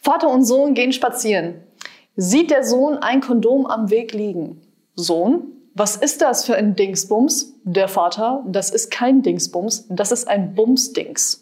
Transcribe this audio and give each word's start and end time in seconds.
Vater 0.00 0.30
und 0.30 0.44
Sohn 0.44 0.74
gehen 0.74 0.92
spazieren. 0.92 1.62
Sieht 2.16 2.50
der 2.50 2.64
Sohn 2.64 2.98
ein 2.98 3.20
Kondom 3.20 3.66
am 3.66 3.90
Weg 3.90 4.12
liegen. 4.12 4.60
Sohn, 4.94 5.52
was 5.74 5.96
ist 5.96 6.20
das 6.20 6.44
für 6.44 6.54
ein 6.54 6.76
Dingsbums? 6.76 7.54
Der 7.64 7.88
Vater, 7.88 8.44
das 8.46 8.70
ist 8.70 8.90
kein 8.90 9.22
Dingsbums, 9.22 9.86
das 9.88 10.12
ist 10.12 10.28
ein 10.28 10.54
Bumsdings. 10.54 11.41